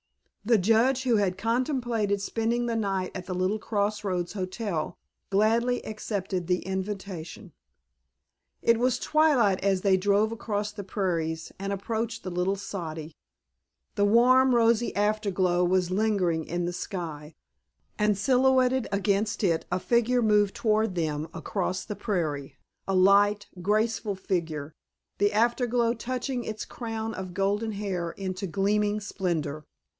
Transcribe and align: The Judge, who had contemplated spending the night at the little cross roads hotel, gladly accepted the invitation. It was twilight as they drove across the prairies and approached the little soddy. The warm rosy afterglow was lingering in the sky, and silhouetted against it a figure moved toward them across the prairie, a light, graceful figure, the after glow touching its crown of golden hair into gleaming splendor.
The 0.43 0.57
Judge, 0.57 1.03
who 1.03 1.17
had 1.17 1.37
contemplated 1.37 2.19
spending 2.19 2.65
the 2.65 2.75
night 2.75 3.11
at 3.13 3.27
the 3.27 3.35
little 3.35 3.59
cross 3.59 4.03
roads 4.03 4.33
hotel, 4.33 4.97
gladly 5.29 5.85
accepted 5.85 6.47
the 6.47 6.61
invitation. 6.65 7.53
It 8.63 8.79
was 8.79 8.97
twilight 8.97 9.63
as 9.63 9.81
they 9.81 9.97
drove 9.97 10.31
across 10.31 10.71
the 10.71 10.83
prairies 10.83 11.51
and 11.59 11.71
approached 11.71 12.23
the 12.23 12.31
little 12.31 12.55
soddy. 12.55 13.15
The 13.93 14.03
warm 14.03 14.55
rosy 14.55 14.95
afterglow 14.95 15.63
was 15.63 15.91
lingering 15.91 16.45
in 16.45 16.65
the 16.65 16.73
sky, 16.73 17.35
and 17.99 18.17
silhouetted 18.17 18.87
against 18.91 19.43
it 19.43 19.65
a 19.71 19.79
figure 19.79 20.23
moved 20.23 20.55
toward 20.55 20.95
them 20.95 21.27
across 21.31 21.85
the 21.85 21.95
prairie, 21.95 22.57
a 22.87 22.95
light, 22.95 23.45
graceful 23.61 24.15
figure, 24.15 24.73
the 25.19 25.31
after 25.31 25.67
glow 25.67 25.93
touching 25.93 26.43
its 26.43 26.65
crown 26.65 27.13
of 27.13 27.35
golden 27.35 27.73
hair 27.73 28.09
into 28.13 28.47
gleaming 28.47 28.99
splendor. 28.99 29.63